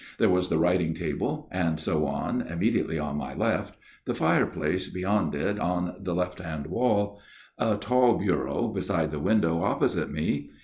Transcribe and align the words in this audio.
There 0.17 0.31
was 0.31 0.49
the 0.49 0.57
writing 0.57 0.95
table 0.95 1.47
and 1.51 1.79
so 1.79 2.07
on 2.07 2.41
immediately 2.41 2.97
on 2.97 3.17
my 3.17 3.35
left, 3.35 3.77
the 4.05 4.15
fireplace 4.15 4.87
beyond 4.87 5.35
it 5.35 5.59
in 5.59 5.91
the 5.99 6.15
left 6.15 6.39
hand 6.39 6.65
wall; 6.65 7.21
a 7.59 7.77
tall 7.77 8.17
bureau 8.17 8.69
beside 8.69 9.11
the 9.11 9.19
window, 9.19 9.61
opposite 9.61 10.09
me. 10.11 10.49